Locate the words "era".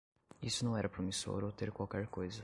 0.75-0.89